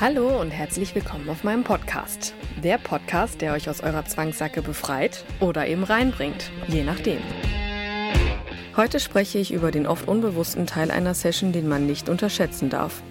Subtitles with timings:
[0.00, 2.34] Hallo und herzlich willkommen auf meinem Podcast.
[2.64, 7.18] Der Podcast, der euch aus eurer Zwangssacke befreit oder eben reinbringt, je nachdem.
[8.76, 13.04] Heute spreche ich über den oft unbewussten Teil einer Session, den man nicht unterschätzen darf.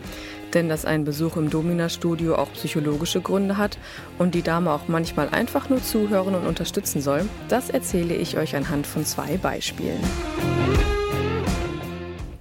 [0.53, 3.77] Denn dass ein Besuch im Domina-Studio auch psychologische Gründe hat
[4.19, 8.57] und die Dame auch manchmal einfach nur zuhören und unterstützen soll, das erzähle ich euch
[8.57, 10.03] anhand von zwei Beispielen.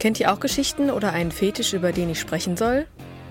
[0.01, 2.87] Kennt ihr auch Geschichten oder einen Fetisch, über den ich sprechen soll?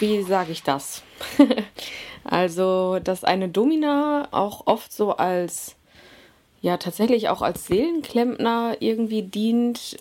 [0.00, 1.02] Wie sage ich das?
[2.24, 5.76] also, dass eine Domina auch oft so als,
[6.62, 9.98] ja, tatsächlich auch als Seelenklempner irgendwie dient,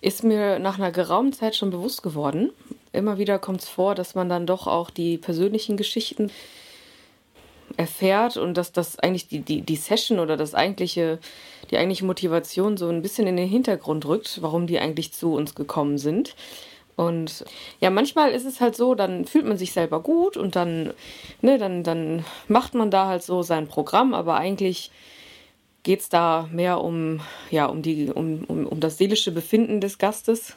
[0.00, 2.50] ist mir nach einer geraumen Zeit schon bewusst geworden.
[2.92, 6.30] Immer wieder kommt es vor, dass man dann doch auch die persönlichen Geschichten
[7.76, 11.18] erfährt und dass das eigentlich die, die, die Session oder das eigentliche,
[11.70, 15.54] die eigentliche Motivation so ein bisschen in den Hintergrund rückt, warum die eigentlich zu uns
[15.54, 16.34] gekommen sind.
[16.96, 17.44] Und
[17.80, 20.92] ja, manchmal ist es halt so, dann fühlt man sich selber gut und dann,
[21.40, 24.90] ne, dann, dann macht man da halt so sein Programm, aber eigentlich
[25.82, 27.20] geht es da mehr um,
[27.50, 30.54] ja, um, die, um, um, um das seelische Befinden des Gastes.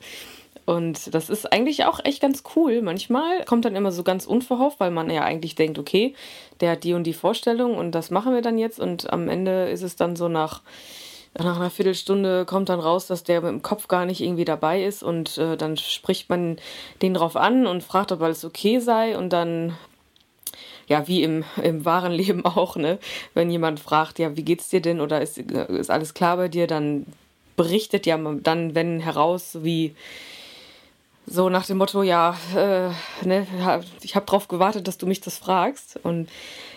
[0.65, 2.81] Und das ist eigentlich auch echt ganz cool.
[2.81, 6.15] Manchmal kommt dann immer so ganz unverhofft, weil man ja eigentlich denkt, okay,
[6.59, 8.79] der hat die und die Vorstellung und das machen wir dann jetzt.
[8.79, 10.61] Und am Ende ist es dann so nach
[11.37, 14.83] nach einer Viertelstunde kommt dann raus, dass der mit dem Kopf gar nicht irgendwie dabei
[14.83, 16.57] ist und äh, dann spricht man
[17.01, 19.75] den drauf an und fragt, ob alles okay sei und dann
[20.87, 22.99] ja, wie im, im wahren Leben auch, ne?
[23.33, 26.67] Wenn jemand fragt, ja, wie geht's dir denn oder ist, ist alles klar bei dir,
[26.67, 27.05] dann
[27.55, 29.95] berichtet ja dann, wenn heraus, wie
[31.25, 32.89] so nach dem Motto, ja, äh,
[33.25, 33.47] ne,
[34.03, 35.99] ich habe drauf gewartet, dass du mich das fragst.
[36.03, 36.29] Und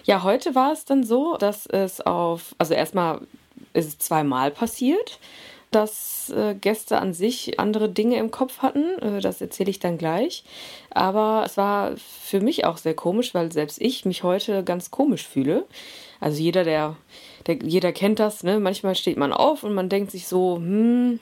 [0.04, 3.20] ja, heute war es dann so, dass es auf, also erstmal
[3.78, 5.18] ist es zweimal passiert,
[5.70, 8.84] dass äh, Gäste an sich andere Dinge im Kopf hatten.
[9.00, 10.44] Äh, das erzähle ich dann gleich.
[10.90, 15.26] Aber es war für mich auch sehr komisch, weil selbst ich mich heute ganz komisch
[15.26, 15.64] fühle.
[16.20, 16.96] Also jeder, der,
[17.46, 18.58] der jeder kennt das, ne?
[18.60, 21.20] Manchmal steht man auf und man denkt sich so, hm,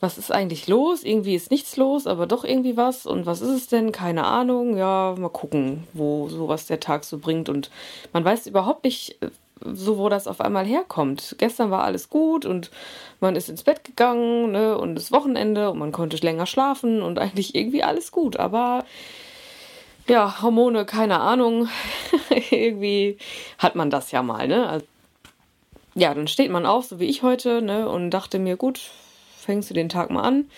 [0.00, 1.04] was ist eigentlich los?
[1.04, 3.04] Irgendwie ist nichts los, aber doch irgendwie was.
[3.04, 3.92] Und was ist es denn?
[3.92, 4.78] Keine Ahnung.
[4.78, 7.50] Ja, mal gucken, wo sowas der Tag so bringt.
[7.50, 7.70] Und
[8.14, 9.18] man weiß überhaupt nicht,
[9.64, 11.36] so wo das auf einmal herkommt.
[11.38, 12.70] Gestern war alles gut und
[13.20, 17.18] man ist ins Bett gegangen ne, und es Wochenende und man konnte länger schlafen und
[17.18, 18.38] eigentlich irgendwie alles gut.
[18.38, 18.84] Aber
[20.08, 21.68] ja, Hormone, keine Ahnung.
[22.50, 23.18] irgendwie
[23.58, 24.68] hat man das ja mal, ne?
[24.68, 24.86] Also,
[25.94, 28.80] ja, dann steht man auf, so wie ich heute, ne, und dachte mir, gut,
[29.38, 30.50] fängst du den Tag mal an.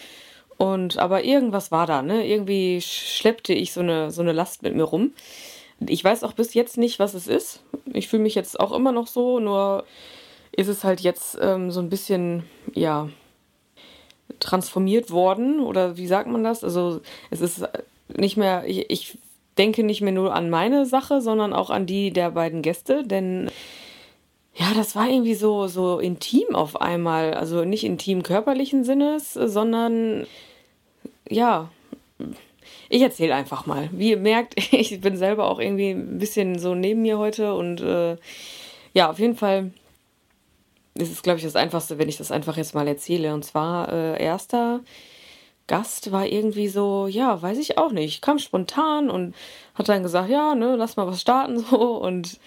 [0.58, 2.26] Und aber irgendwas war da, ne?
[2.26, 5.12] Irgendwie schleppte ich so eine, so eine Last mit mir rum.
[5.88, 7.62] Ich weiß auch bis jetzt nicht, was es ist.
[7.92, 9.84] Ich fühle mich jetzt auch immer noch so, nur
[10.54, 12.44] ist es halt jetzt ähm, so ein bisschen,
[12.74, 13.08] ja,
[14.40, 16.64] transformiert worden oder wie sagt man das?
[16.64, 17.00] Also
[17.30, 17.64] es ist
[18.08, 19.18] nicht mehr, ich, ich
[19.58, 23.50] denke nicht mehr nur an meine Sache, sondern auch an die der beiden Gäste, denn
[24.54, 27.32] ja, das war irgendwie so, so intim auf einmal.
[27.34, 30.26] Also nicht intim körperlichen Sinnes, sondern
[31.28, 31.70] ja,
[32.92, 33.88] ich erzähle einfach mal.
[33.92, 37.80] Wie ihr merkt, ich bin selber auch irgendwie ein bisschen so neben mir heute und
[37.80, 38.16] äh,
[38.92, 39.72] ja, auf jeden Fall
[40.94, 43.32] ist es, glaube ich, das Einfachste, wenn ich das einfach jetzt mal erzähle.
[43.32, 44.80] Und zwar, äh, erster
[45.66, 49.34] Gast war irgendwie so, ja, weiß ich auch nicht, kam spontan und
[49.74, 52.38] hat dann gesagt, ja, ne, lass mal was starten so und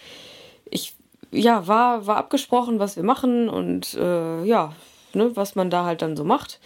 [0.70, 0.94] ich,
[1.32, 4.74] ja, war, war abgesprochen, was wir machen und äh, ja,
[5.14, 6.60] ne, was man da halt dann so macht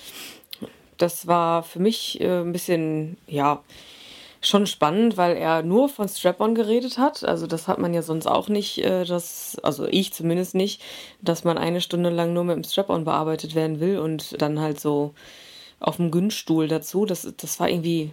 [0.99, 3.63] das war für mich äh, ein bisschen, ja,
[4.41, 7.23] schon spannend, weil er nur von Strap-on geredet hat.
[7.23, 10.81] Also das hat man ja sonst auch nicht, äh, das, also ich zumindest nicht,
[11.21, 14.79] dass man eine Stunde lang nur mit dem Strap-on bearbeitet werden will und dann halt
[14.79, 15.13] so
[15.79, 17.05] auf dem Günststuhl dazu.
[17.05, 18.11] Das, das war irgendwie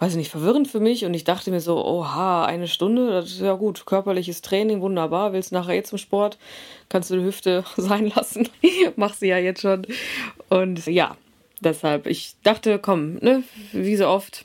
[0.00, 3.32] weiß ich nicht, verwirrend für mich und ich dachte mir so, oha, eine Stunde, das
[3.32, 6.38] ist ja gut, körperliches Training, wunderbar, willst nachher eh zum Sport,
[6.88, 8.48] kannst du die Hüfte sein lassen,
[8.96, 9.86] mach sie ja jetzt schon
[10.48, 11.16] und ja,
[11.60, 13.42] deshalb, ich dachte, komm, ne,
[13.72, 14.44] wie so oft,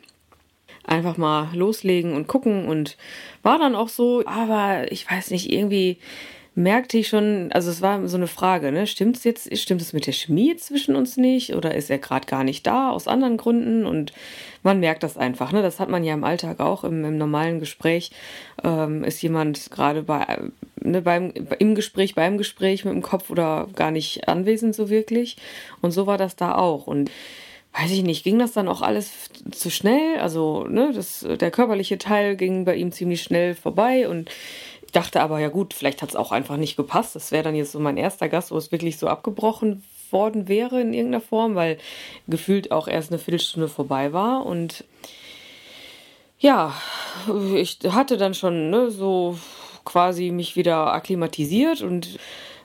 [0.84, 2.98] einfach mal loslegen und gucken und
[3.42, 5.98] war dann auch so, aber ich weiß nicht, irgendwie
[6.56, 8.88] merkte ich schon, also es war so eine Frage, ne?
[8.88, 12.26] Stimmt es jetzt, stimmt es mit der Chemie zwischen uns nicht oder ist er gerade
[12.26, 13.86] gar nicht da aus anderen Gründen?
[13.86, 14.14] Und
[14.64, 15.62] man merkt das einfach, ne?
[15.62, 18.12] Das hat man ja im Alltag auch, im, im normalen Gespräch
[18.64, 20.40] ähm, ist jemand gerade bei,
[20.82, 25.36] ne, beim, im Gespräch, beim Gespräch mit dem Kopf oder gar nicht anwesend so wirklich.
[25.82, 26.88] Und so war das da auch.
[26.88, 27.12] Und
[27.78, 29.12] weiß ich nicht, ging das dann auch alles
[29.52, 30.20] zu schnell?
[30.20, 34.30] Also, ne, das, der körperliche Teil ging bei ihm ziemlich schnell vorbei und
[34.96, 37.16] dachte aber, ja gut, vielleicht hat es auch einfach nicht gepasst.
[37.16, 40.80] Das wäre dann jetzt so mein erster Gast, wo es wirklich so abgebrochen worden wäre
[40.80, 41.78] in irgendeiner Form, weil
[42.28, 44.46] gefühlt auch erst eine Viertelstunde vorbei war.
[44.46, 44.86] Und
[46.40, 46.74] ja,
[47.56, 49.38] ich hatte dann schon ne, so
[49.84, 52.18] quasi mich wieder akklimatisiert und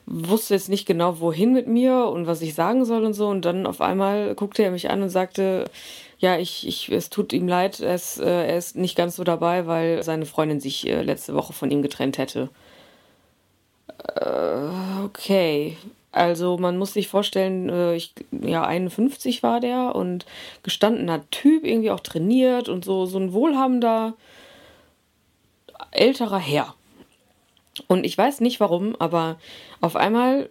[0.06, 3.28] wusste jetzt nicht genau, wohin mit mir und was ich sagen soll und so.
[3.28, 5.64] Und dann auf einmal guckte er mich an und sagte,
[6.20, 9.24] ja, ich, ich, es tut ihm leid, er ist, äh, er ist nicht ganz so
[9.24, 12.50] dabei, weil seine Freundin sich äh, letzte Woche von ihm getrennt hätte.
[14.16, 15.78] Äh, okay.
[16.12, 20.26] Also man muss sich vorstellen, äh, ich, ja, 51 war der und
[20.62, 24.14] gestandener Typ, irgendwie auch trainiert und so, so ein wohlhabender
[25.92, 26.74] älterer Herr.
[27.86, 29.38] Und ich weiß nicht warum, aber
[29.80, 30.50] auf einmal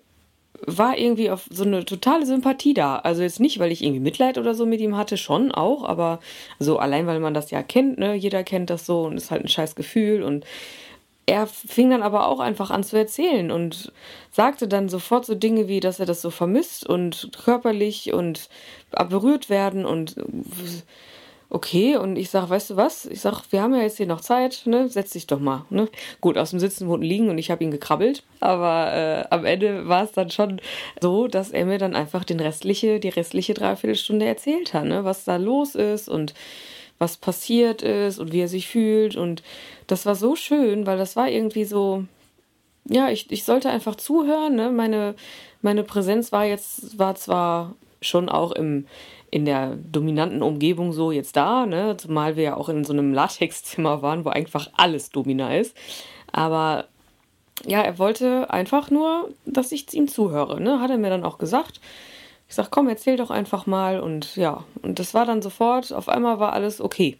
[0.65, 2.97] war irgendwie auf so eine totale Sympathie da.
[2.97, 6.19] Also jetzt nicht, weil ich irgendwie Mitleid oder so mit ihm hatte, schon auch, aber
[6.59, 8.13] so allein, weil man das ja kennt, ne?
[8.15, 10.45] Jeder kennt das so und ist halt ein scheiß Gefühl und
[11.25, 13.91] er fing dann aber auch einfach an zu erzählen und
[14.31, 18.49] sagte dann sofort so Dinge wie, dass er das so vermisst und körperlich und
[19.09, 20.15] berührt werden und
[21.49, 23.05] okay, und ich sag, weißt du was?
[23.05, 24.87] Ich sag, wir haben ja jetzt hier noch Zeit, ne?
[24.87, 25.89] Setz dich doch mal, ne?
[26.21, 29.87] Gut, aus dem Sitzen wurden liegen und ich habe ihn gekrabbelt, aber äh, am Ende
[29.87, 30.61] war es dann schon
[31.01, 35.03] so, dass er mir dann einfach den restliche, die restliche Dreiviertelstunde erzählt hat, ne?
[35.05, 36.33] Was da los ist und
[36.99, 39.41] was passiert ist und wie er sich fühlt und
[39.87, 42.03] das war so schön, weil das war irgendwie so,
[42.85, 44.69] ja, ich, ich sollte einfach zuhören, ne?
[44.69, 45.15] Meine,
[45.61, 48.85] meine Präsenz war jetzt, war zwar schon auch im
[49.31, 51.97] in der dominanten Umgebung so jetzt da, ne?
[51.97, 55.75] Zumal wir ja auch in so einem Latexzimmer waren, wo einfach alles domina ist.
[56.31, 56.85] Aber
[57.65, 60.79] ja, er wollte einfach nur, dass ich ihm zuhöre, ne?
[60.79, 61.79] Hat er mir dann auch gesagt.
[62.47, 66.09] Ich sag, komm, erzähl doch einfach mal und ja, und das war dann sofort, auf
[66.09, 67.17] einmal war alles okay.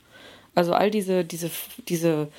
[0.56, 1.52] Also all diese, diese,
[1.88, 2.30] diese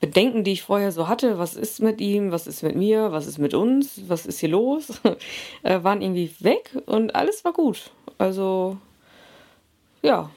[0.00, 3.26] Bedenken, die ich vorher so hatte, was ist mit ihm, was ist mit mir, was
[3.26, 5.00] ist mit uns, was ist hier los,
[5.62, 7.90] äh, waren irgendwie weg und alles war gut.
[8.16, 8.78] Also
[10.02, 10.30] ja,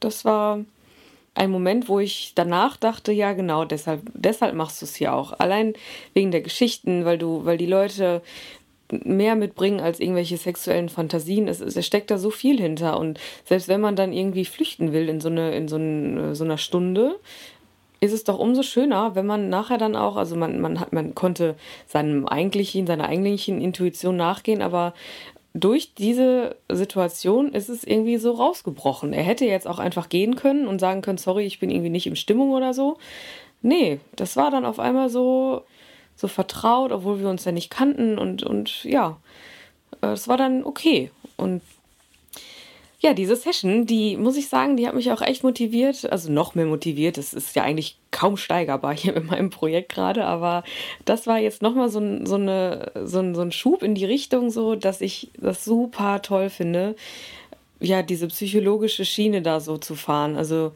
[0.00, 0.64] das war
[1.34, 5.32] ein Moment, wo ich danach dachte, ja genau, deshalb, deshalb machst du es hier auch.
[5.38, 5.74] Allein
[6.12, 8.22] wegen der Geschichten, weil du, weil die Leute
[8.90, 11.48] mehr mitbringen als irgendwelche sexuellen Fantasien.
[11.48, 12.98] Es, es steckt da so viel hinter.
[12.98, 16.44] Und selbst wenn man dann irgendwie flüchten will in so, eine, in so, eine, so
[16.44, 17.18] einer Stunde,
[18.00, 21.14] ist es doch umso schöner, wenn man nachher dann auch, also man, man hat, man
[21.14, 21.56] konnte
[21.86, 24.92] seinem eigentlichen, seiner eigentlichen Intuition nachgehen, aber
[25.54, 29.12] durch diese Situation ist es irgendwie so rausgebrochen.
[29.12, 32.08] Er hätte jetzt auch einfach gehen können und sagen können, sorry, ich bin irgendwie nicht
[32.08, 32.98] in Stimmung oder so.
[33.62, 35.62] Nee, das war dann auf einmal so,
[36.16, 39.16] so vertraut, obwohl wir uns ja nicht kannten und, und ja,
[40.00, 41.12] es war dann okay.
[41.36, 41.62] Und
[43.04, 46.54] ja, diese Session, die muss ich sagen, die hat mich auch echt motiviert, also noch
[46.54, 47.18] mehr motiviert.
[47.18, 50.64] Das ist ja eigentlich kaum steigerbar hier mit meinem Projekt gerade, aber
[51.04, 54.48] das war jetzt nochmal so, so, eine, so, ein, so ein Schub in die Richtung,
[54.48, 56.96] so dass ich das super toll finde,
[57.78, 60.36] ja, diese psychologische Schiene da so zu fahren.
[60.36, 60.72] Also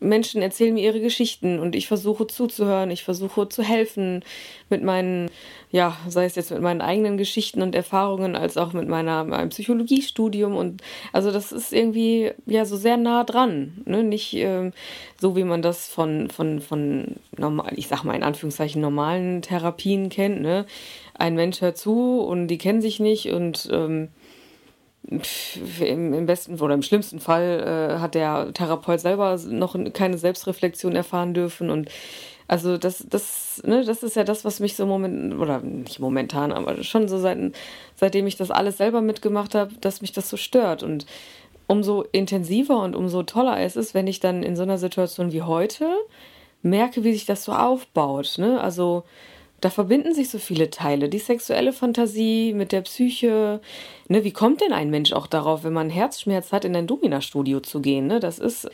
[0.00, 4.24] Menschen erzählen mir ihre Geschichten und ich versuche zuzuhören, ich versuche zu helfen
[4.70, 5.30] mit meinen,
[5.70, 9.48] ja, sei es jetzt mit meinen eigenen Geschichten und Erfahrungen, als auch mit meiner, meinem
[9.48, 14.02] Psychologiestudium und also das ist irgendwie ja so sehr nah dran, ne?
[14.02, 14.72] nicht ähm,
[15.20, 20.08] so wie man das von von von normal, ich sag mal in Anführungszeichen normalen Therapien
[20.10, 20.66] kennt, ne?
[21.14, 24.08] Ein Mensch hört zu und die kennen sich nicht und ähm,
[25.08, 31.34] im, besten oder im schlimmsten Fall äh, hat der Therapeut selber noch keine Selbstreflexion erfahren
[31.34, 31.88] dürfen und
[32.48, 36.50] also das, das, ne, das ist ja das, was mich so momentan, oder nicht momentan,
[36.50, 37.38] aber schon so seit,
[37.94, 40.82] seitdem ich das alles selber mitgemacht habe, dass mich das so stört.
[40.82, 41.04] Und
[41.66, 45.42] umso intensiver und umso toller ist es, wenn ich dann in so einer Situation wie
[45.42, 45.86] heute
[46.62, 48.36] merke, wie sich das so aufbaut.
[48.38, 48.58] Ne?
[48.60, 49.04] Also
[49.60, 51.08] da verbinden sich so viele Teile.
[51.08, 53.60] Die sexuelle Fantasie mit der Psyche.
[54.08, 57.60] Ne, wie kommt denn ein Mensch auch darauf, wenn man Herzschmerz hat, in ein Domina-Studio
[57.60, 58.06] zu gehen?
[58.06, 58.20] Ne?
[58.20, 58.68] Das ist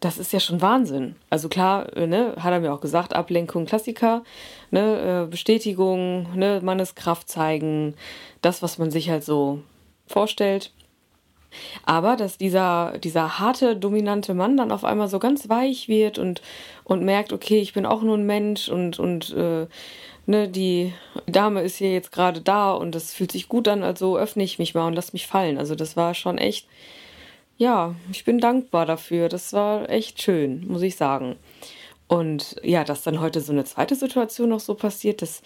[0.00, 1.14] das ist ja schon Wahnsinn.
[1.28, 4.24] Also klar, äh, ne, hat er mir auch gesagt, Ablenkung, Klassiker,
[4.70, 7.94] ne, äh, Bestätigung, ne, Manneskraft zeigen,
[8.40, 9.60] das, was man sich halt so
[10.06, 10.72] vorstellt.
[11.84, 16.42] Aber dass dieser, dieser harte, dominante Mann dann auf einmal so ganz weich wird und,
[16.84, 19.66] und merkt, okay, ich bin auch nur ein Mensch und, und äh,
[20.26, 20.92] ne, die
[21.26, 24.58] Dame ist hier jetzt gerade da und das fühlt sich gut an, also öffne ich
[24.58, 25.58] mich mal und lass mich fallen.
[25.58, 26.66] Also das war schon echt,
[27.58, 29.28] ja, ich bin dankbar dafür.
[29.28, 31.36] Das war echt schön, muss ich sagen.
[32.08, 35.42] Und ja, dass dann heute so eine zweite Situation noch so passiert, das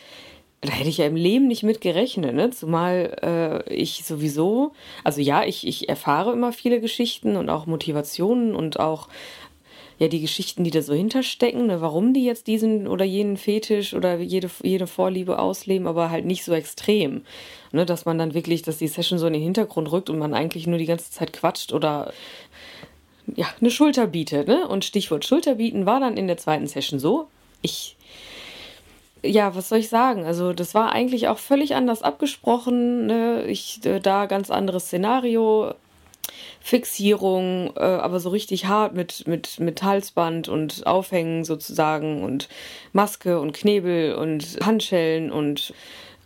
[0.65, 2.51] da hätte ich ja im Leben nicht mit gerechnet, ne?
[2.51, 8.55] Zumal äh, ich sowieso, also ja, ich, ich erfahre immer viele Geschichten und auch Motivationen
[8.55, 9.09] und auch
[9.99, 11.81] ja die Geschichten, die da so hinterstecken, ne?
[11.81, 16.45] warum die jetzt diesen oder jenen Fetisch oder jede, jede Vorliebe ausleben, aber halt nicht
[16.45, 17.23] so extrem.
[17.73, 17.87] Ne?
[17.87, 20.67] Dass man dann wirklich, dass die Session so in den Hintergrund rückt und man eigentlich
[20.67, 22.13] nur die ganze Zeit quatscht oder
[23.37, 24.49] ja, eine Schulter bietet.
[24.49, 24.67] Ne?
[24.67, 27.29] Und Stichwort Schulter bieten war dann in der zweiten Session so.
[27.63, 27.94] Ich
[29.25, 30.25] ja, was soll ich sagen?
[30.25, 33.07] Also, das war eigentlich auch völlig anders abgesprochen.
[33.07, 33.45] Ne?
[33.47, 35.75] Ich äh, da ganz anderes Szenario.
[36.61, 42.49] Fixierung, äh, aber so richtig hart mit, mit, mit Halsband und Aufhängen sozusagen und
[42.95, 45.75] Maske und Knebel und Handschellen und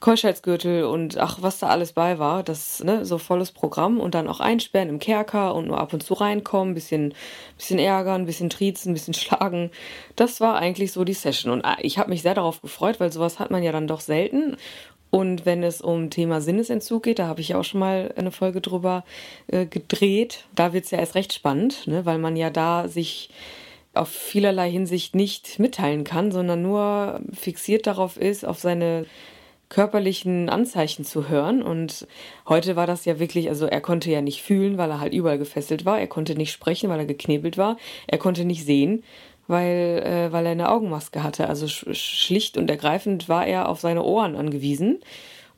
[0.00, 4.28] Keuschheitsgürtel und ach, was da alles bei war, das, ne, so volles Programm und dann
[4.28, 7.14] auch einsperren im Kerker und nur ab und zu reinkommen, bisschen,
[7.56, 9.70] bisschen ärgern, bisschen triezen, bisschen schlagen.
[10.16, 13.12] Das war eigentlich so die Session und ah, ich habe mich sehr darauf gefreut, weil
[13.12, 14.56] sowas hat man ja dann doch selten.
[15.10, 18.30] Und wenn es um Thema Sinnesentzug geht, da habe ich ja auch schon mal eine
[18.30, 19.04] Folge drüber
[19.46, 23.30] äh, gedreht, da wird es ja erst recht spannend, ne, weil man ja da sich
[23.94, 29.06] auf vielerlei Hinsicht nicht mitteilen kann, sondern nur fixiert darauf ist, auf seine
[29.68, 31.62] körperlichen Anzeichen zu hören.
[31.62, 32.06] Und
[32.48, 35.38] heute war das ja wirklich, also er konnte ja nicht fühlen, weil er halt überall
[35.38, 36.00] gefesselt war.
[36.00, 37.76] Er konnte nicht sprechen, weil er geknebelt war.
[38.06, 39.04] Er konnte nicht sehen,
[39.46, 41.48] weil, äh, weil er eine Augenmaske hatte.
[41.48, 45.00] Also schlicht und ergreifend war er auf seine Ohren angewiesen.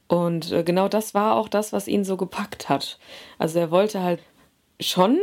[0.09, 2.99] Und äh, genau das war auch das, was ihn so gepackt hat.
[3.39, 4.21] Also er wollte halt
[4.81, 5.19] schon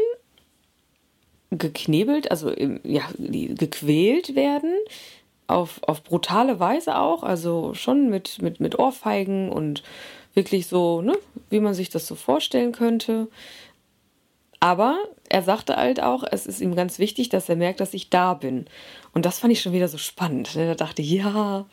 [1.50, 2.53] geknebelt, also
[2.84, 4.74] ja, gequält werden,
[5.48, 9.84] auf, auf brutale Weise auch, also schon mit, mit, mit Ohrfeigen und
[10.34, 11.18] wirklich so, ne,
[11.50, 13.27] wie man sich das so vorstellen könnte.
[14.60, 14.98] Aber
[15.30, 18.34] er sagte halt auch, es ist ihm ganz wichtig, dass er merkt, dass ich da
[18.34, 18.66] bin.
[19.13, 20.56] Und das fand ich schon wieder so spannend.
[20.56, 20.68] Ne?
[20.68, 21.66] Da dachte ich, ja,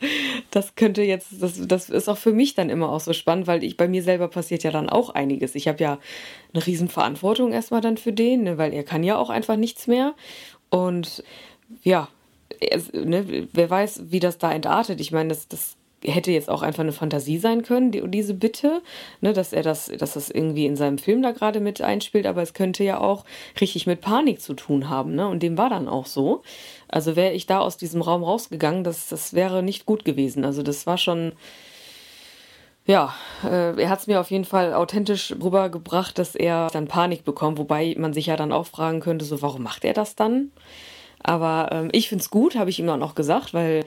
[0.51, 3.63] das könnte jetzt, das, das ist auch für mich dann immer auch so spannend, weil
[3.63, 5.55] ich bei mir selber passiert ja dann auch einiges.
[5.55, 5.99] Ich habe ja
[6.53, 8.57] eine Riesenverantwortung erstmal dann für den, ne?
[8.57, 10.13] weil er kann ja auch einfach nichts mehr.
[10.69, 11.23] Und
[11.83, 12.09] ja,
[12.93, 15.01] ne, wer weiß, wie das da entartet.
[15.01, 18.81] Ich meine, das, das hätte jetzt auch einfach eine Fantasie sein können, die, diese Bitte,
[19.21, 22.41] ne, dass er das, dass das irgendwie in seinem Film da gerade mit einspielt, aber
[22.41, 23.25] es könnte ja auch
[23.59, 25.27] richtig mit Panik zu tun haben, ne?
[25.27, 26.43] Und dem war dann auch so.
[26.87, 30.45] Also wäre ich da aus diesem Raum rausgegangen, das, das wäre nicht gut gewesen.
[30.45, 31.33] Also das war schon.
[32.87, 37.25] Ja, äh, er hat es mir auf jeden Fall authentisch rübergebracht, dass er dann Panik
[37.25, 40.51] bekommt, wobei man sich ja dann auch fragen könnte, so warum macht er das dann?
[41.25, 43.83] Aber ähm, ich finde es gut, habe ich ihm auch noch gesagt, weil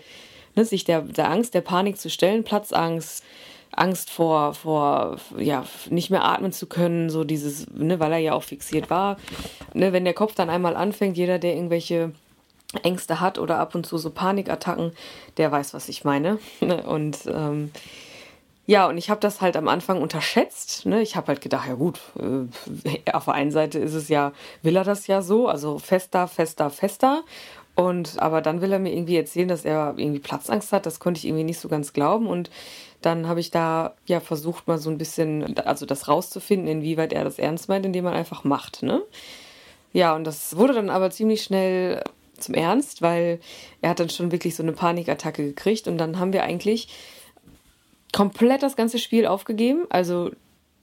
[0.57, 3.23] ne, sich der, der Angst, der Panik zu stellen, Platzangst,
[3.71, 8.33] Angst vor, vor, ja, nicht mehr atmen zu können, so dieses, ne, weil er ja
[8.33, 9.18] auch fixiert war.
[9.73, 12.12] Ne, wenn der Kopf dann einmal anfängt, jeder, der irgendwelche
[12.83, 14.90] Ängste hat oder ab und zu so Panikattacken,
[15.37, 16.38] der weiß, was ich meine.
[16.87, 17.71] Und ähm,
[18.68, 20.84] ja, und ich habe das halt am Anfang unterschätzt.
[20.84, 21.00] Ne?
[21.00, 24.76] Ich habe halt gedacht, ja gut, äh, auf der einen Seite ist es ja, will
[24.76, 27.25] er das ja so, also fester, fester, fester.
[27.75, 30.84] Und aber dann will er mir irgendwie erzählen, dass er irgendwie Platzangst hat.
[30.84, 32.26] Das konnte ich irgendwie nicht so ganz glauben.
[32.26, 32.50] Und
[33.00, 37.25] dann habe ich da ja versucht, mal so ein bisschen, also das rauszufinden, inwieweit er
[37.25, 38.82] das ernst meint, indem man einfach macht.
[38.82, 39.00] Ne?
[39.94, 42.04] Ja, und das wurde dann aber ziemlich schnell
[42.38, 43.40] zum Ernst, weil
[43.80, 45.88] er hat dann schon wirklich so eine Panikattacke gekriegt.
[45.88, 46.88] Und dann haben wir eigentlich
[48.12, 49.86] komplett das ganze Spiel aufgegeben.
[49.90, 50.30] Also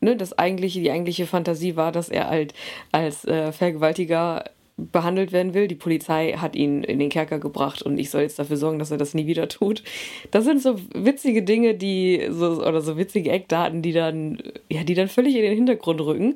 [0.01, 2.53] ne, das eigentliche, die eigentliche Fantasie war, dass er halt
[2.91, 4.46] als äh, Vergewaltiger
[4.77, 5.67] behandelt werden will.
[5.67, 8.91] Die Polizei hat ihn in den Kerker gebracht und ich soll jetzt dafür sorgen, dass
[8.91, 9.84] er das nie wieder tut.
[10.32, 14.94] Das sind so witzige Dinge, die so oder so witzige Eckdaten, die dann ja, die
[14.94, 16.36] dann völlig in den Hintergrund rücken.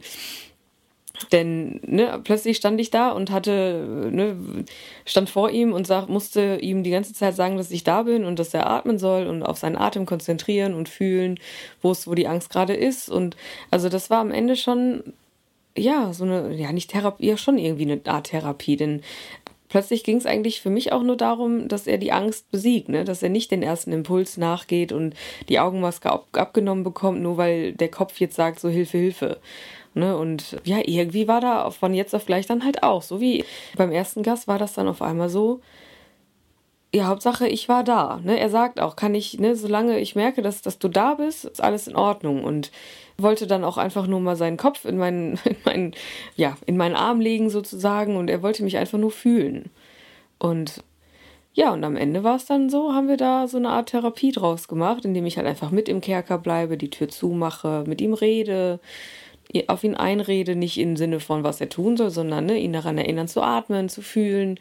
[1.31, 4.35] Denn ne, plötzlich stand ich da und hatte, ne,
[5.05, 8.23] stand vor ihm und sag, musste ihm die ganze Zeit sagen, dass ich da bin
[8.23, 11.39] und dass er atmen soll und auf seinen Atem konzentrieren und fühlen,
[11.81, 13.09] wo es, wo die Angst gerade ist.
[13.09, 13.35] Und
[13.69, 15.13] also das war am Ende schon,
[15.77, 19.01] ja, so eine, ja, nicht Therapie, ja, schon irgendwie eine Art Therapie, denn
[19.69, 23.05] plötzlich ging es eigentlich für mich auch nur darum, dass er die Angst besiegt, ne?
[23.05, 25.15] dass er nicht den ersten Impuls nachgeht und
[25.47, 29.37] die Augenmaske ab abgenommen bekommt, nur weil der Kopf jetzt sagt, so Hilfe, Hilfe.
[29.93, 30.17] Ne?
[30.17, 33.01] Und ja, irgendwie war da von jetzt auf gleich dann halt auch.
[33.01, 33.45] So wie
[33.75, 35.61] beim ersten Gast war das dann auf einmal so,
[36.93, 38.19] ja, Hauptsache, ich war da.
[38.23, 38.39] Ne?
[38.39, 41.61] Er sagt auch, kann ich, ne, solange ich merke, dass, dass du da bist, ist
[41.61, 42.43] alles in Ordnung.
[42.43, 42.71] Und
[43.17, 45.93] wollte dann auch einfach nur mal seinen Kopf in meinen, in meinen,
[46.35, 48.15] ja, in meinen Arm legen sozusagen.
[48.17, 49.69] Und er wollte mich einfach nur fühlen.
[50.39, 50.83] Und
[51.53, 54.31] ja, und am Ende war es dann so, haben wir da so eine Art Therapie
[54.31, 58.13] draus gemacht, indem ich halt einfach mit im Kerker bleibe, die Tür zumache, mit ihm
[58.13, 58.79] rede,
[59.67, 62.97] auf ihn einrede, nicht im Sinne von, was er tun soll, sondern ne, ihn daran
[62.97, 64.59] erinnern zu atmen, zu fühlen,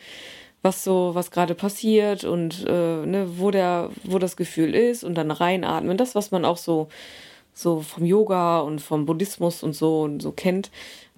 [0.62, 5.14] was so, was gerade passiert und äh, ne, wo der, wo das Gefühl ist und
[5.14, 5.96] dann reinatmen.
[5.96, 6.88] Das, was man auch so,
[7.54, 10.70] so vom Yoga und vom Buddhismus und so und so kennt.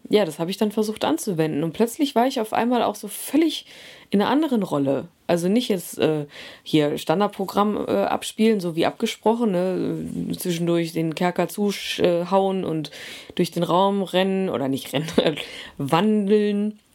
[0.09, 1.63] Ja, das habe ich dann versucht anzuwenden.
[1.63, 3.67] Und plötzlich war ich auf einmal auch so völlig
[4.11, 5.09] in einer anderen Rolle.
[5.27, 6.27] Also nicht jetzt äh,
[6.63, 10.37] hier Standardprogramm äh, abspielen, so wie abgesprochen, ne?
[10.37, 12.91] zwischendurch den Kerker zuhauen und
[13.37, 15.07] durch den Raum rennen oder nicht rennen,
[15.79, 16.90] wandeln äh,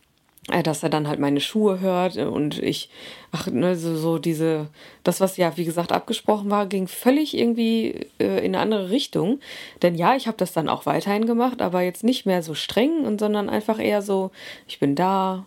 [0.48, 2.90] dass er dann halt meine Schuhe hört und ich,
[3.32, 4.68] ach, ne, so, so diese,
[5.04, 9.40] das, was ja, wie gesagt, abgesprochen war, ging völlig irgendwie äh, in eine andere Richtung.
[9.82, 13.06] Denn ja, ich habe das dann auch weiterhin gemacht, aber jetzt nicht mehr so streng,
[13.06, 14.30] und, sondern einfach eher so,
[14.68, 15.46] ich bin da,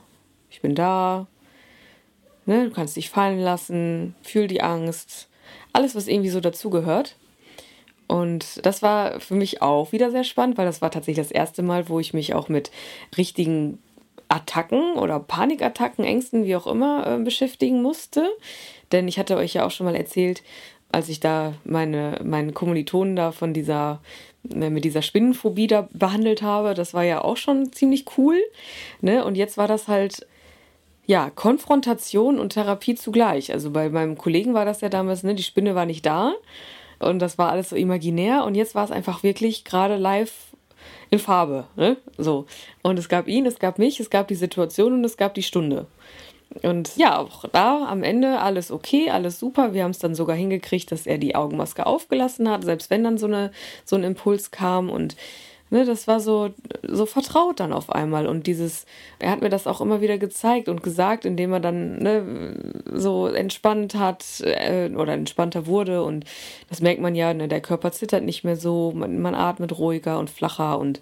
[0.50, 1.28] ich bin da,
[2.46, 5.28] ne, du kannst dich fallen lassen, fühl die Angst,
[5.72, 7.14] alles, was irgendwie so dazugehört.
[8.08, 11.62] Und das war für mich auch wieder sehr spannend, weil das war tatsächlich das erste
[11.62, 12.70] Mal, wo ich mich auch mit
[13.16, 13.78] richtigen
[14.28, 18.28] Attacken oder Panikattacken, Ängsten, wie auch immer, äh, beschäftigen musste.
[18.92, 20.42] Denn ich hatte euch ja auch schon mal erzählt,
[20.90, 24.00] als ich da meine, meine Kommilitonen da von dieser,
[24.50, 28.38] äh, mit dieser Spinnenphobie da behandelt habe, das war ja auch schon ziemlich cool.
[29.00, 29.24] Ne?
[29.24, 30.26] Und jetzt war das halt,
[31.06, 33.52] ja, Konfrontation und Therapie zugleich.
[33.52, 36.34] Also bei meinem Kollegen war das ja damals, ne, die Spinne war nicht da
[36.98, 40.47] und das war alles so imaginär und jetzt war es einfach wirklich gerade live
[41.10, 41.64] in Farbe.
[41.76, 41.96] Ne?
[42.16, 42.46] So.
[42.82, 45.42] Und es gab ihn, es gab mich, es gab die Situation und es gab die
[45.42, 45.86] Stunde.
[46.62, 49.74] Und ja, auch da am Ende alles okay, alles super.
[49.74, 53.18] Wir haben es dann sogar hingekriegt, dass er die Augenmaske aufgelassen hat, selbst wenn dann
[53.18, 53.52] so, eine,
[53.84, 54.88] so ein Impuls kam.
[54.88, 55.16] Und
[55.70, 56.50] ne, das war so,
[56.82, 58.26] so vertraut dann auf einmal.
[58.26, 58.86] Und dieses,
[59.18, 62.54] er hat mir das auch immer wieder gezeigt und gesagt, indem er dann ne,
[62.92, 66.02] so entspannt hat äh, oder entspannter wurde.
[66.02, 66.24] Und
[66.68, 70.18] das merkt man ja, ne, der Körper zittert nicht mehr so, man, man atmet ruhiger
[70.18, 71.00] und flacher und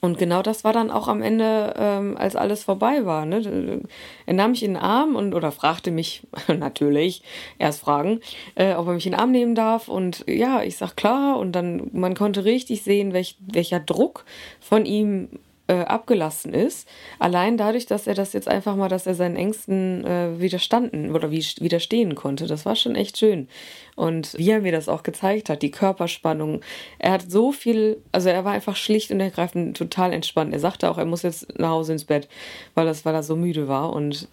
[0.00, 3.26] und genau das war dann auch am Ende, ähm, als alles vorbei war.
[3.26, 3.82] Ne?
[4.26, 7.22] Er nahm mich in den Arm und oder fragte mich natürlich,
[7.58, 8.20] erst fragen,
[8.54, 9.88] äh, ob er mich in den Arm nehmen darf.
[9.88, 11.38] Und ja, ich sag klar.
[11.38, 14.24] Und dann, man konnte richtig sehen, welch, welcher Druck
[14.60, 15.28] von ihm
[15.70, 16.88] äh, abgelassen ist.
[17.20, 21.30] Allein dadurch, dass er das jetzt einfach mal, dass er seinen Ängsten äh, widerstanden oder
[21.30, 22.48] wie, widerstehen konnte.
[22.48, 23.46] Das war schon echt schön.
[23.94, 26.60] Und wie er mir das auch gezeigt hat, die Körperspannung.
[26.98, 30.52] Er hat so viel, also er war einfach schlicht und ergreifend total entspannt.
[30.52, 32.28] Er sagte auch, er muss jetzt nach Hause ins Bett,
[32.74, 33.92] weil, das, weil er so müde war.
[33.92, 34.26] Und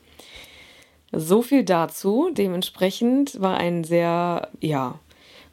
[1.12, 2.32] so viel dazu.
[2.34, 5.00] Dementsprechend war ein sehr, ja,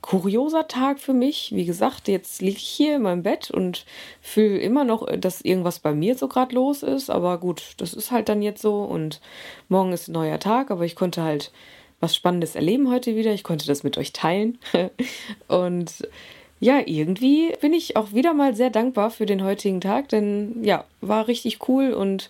[0.04, 1.52] kurioser Tag für mich.
[1.54, 3.86] Wie gesagt, jetzt liege ich hier in meinem Bett und
[4.20, 7.08] fühle immer noch, dass irgendwas bei mir so gerade los ist.
[7.08, 9.22] Aber gut, das ist halt dann jetzt so und
[9.70, 11.52] morgen ist ein neuer Tag, aber ich konnte halt
[12.00, 13.32] was Spannendes erleben heute wieder.
[13.32, 14.58] Ich konnte das mit euch teilen.
[15.48, 16.06] und
[16.60, 20.84] ja, irgendwie bin ich auch wieder mal sehr dankbar für den heutigen Tag, denn ja,
[21.00, 22.28] war richtig cool und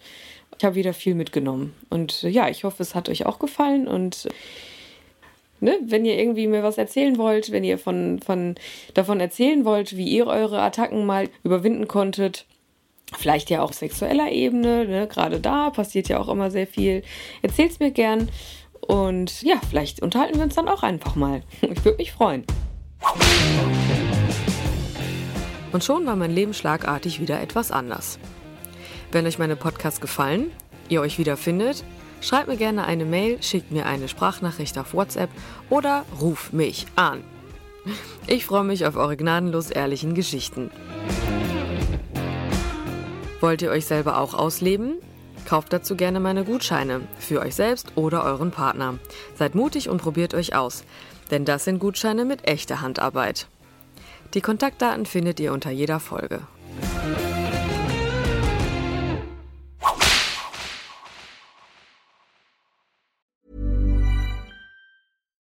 [0.57, 1.75] ich habe wieder viel mitgenommen.
[1.91, 4.29] Und ja, ich hoffe, es hat euch auch gefallen und
[5.65, 8.55] ne, wenn ihr irgendwie mir was erzählen wollt, wenn ihr von, von,
[8.95, 12.47] davon erzählen wollt, wie ihr eure Attacken mal überwinden konntet,
[13.17, 17.03] vielleicht ja auch sexueller Ebene, ne, gerade da passiert ja auch immer sehr viel.
[17.43, 18.29] Erzählt's mir gern
[18.81, 21.43] und ja, vielleicht unterhalten wir uns dann auch einfach mal.
[21.63, 22.45] Ich würde mich freuen.
[25.73, 28.19] Und schon war mein Leben schlagartig wieder etwas anders.
[29.11, 30.53] Wenn euch meine Podcasts gefallen,
[30.89, 31.85] ihr euch wiederfindet,
[32.25, 35.29] Schreib mir gerne eine Mail, schickt mir eine Sprachnachricht auf WhatsApp
[35.69, 37.23] oder ruf mich an.
[38.27, 40.71] Ich freue mich auf eure gnadenlos ehrlichen Geschichten.
[43.41, 44.95] Wollt ihr euch selber auch ausleben?
[45.45, 48.99] Kauft dazu gerne meine Gutscheine für euch selbst oder euren Partner.
[49.39, 50.85] Seid mutig und probiert euch aus,
[51.31, 53.49] denn das sind Gutscheine mit echter Handarbeit.
[54.33, 56.41] Die Kontaktdaten findet ihr unter jeder Folge.